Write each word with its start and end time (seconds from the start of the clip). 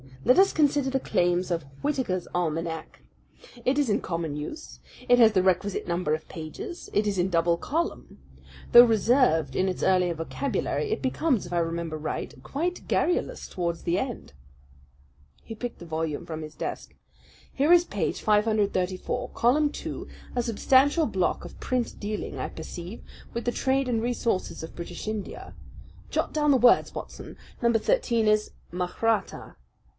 Let 0.25 0.39
us 0.39 0.53
consider 0.53 0.89
the 0.89 0.99
claims 0.99 1.51
of 1.51 1.63
Whitaker's 1.83 2.27
Almanac. 2.33 3.01
It 3.65 3.77
is 3.77 3.87
in 3.89 4.01
common 4.01 4.35
use. 4.35 4.79
It 5.07 5.19
has 5.19 5.33
the 5.33 5.43
requisite 5.43 5.87
number 5.87 6.15
of 6.15 6.27
pages. 6.27 6.89
It 6.93 7.05
is 7.05 7.19
in 7.19 7.29
double 7.29 7.57
column. 7.57 8.19
Though 8.71 8.85
reserved 8.85 9.55
in 9.55 9.69
its 9.69 9.83
earlier 9.83 10.15
vocabulary, 10.15 10.91
it 10.91 11.01
becomes, 11.03 11.45
if 11.45 11.53
I 11.53 11.57
remember 11.59 11.97
right, 11.97 12.33
quite 12.43 12.87
garrulous 12.87 13.47
towards 13.47 13.83
the 13.83 13.99
end." 13.99 14.33
He 15.43 15.53
picked 15.55 15.77
the 15.79 15.85
volume 15.85 16.25
from 16.25 16.41
his 16.41 16.55
desk. 16.55 16.95
"Here 17.53 17.73
is 17.73 17.85
page 17.85 18.21
534, 18.21 19.29
column 19.29 19.69
two, 19.71 20.07
a 20.35 20.41
substantial 20.43 21.05
block 21.05 21.45
of 21.45 21.59
print 21.59 21.99
dealing, 21.99 22.39
I 22.39 22.49
perceive, 22.49 23.03
with 23.33 23.45
the 23.45 23.51
trade 23.51 23.87
and 23.87 24.01
resources 24.01 24.63
of 24.63 24.75
British 24.75 25.07
India. 25.07 25.55
Jot 26.09 26.31
down 26.33 26.49
the 26.49 26.57
words, 26.57 26.93
Watson! 26.93 27.37
Number 27.61 27.79
thirteen 27.79 28.27
is 28.27 28.51
'Mahratta.' 28.71 29.55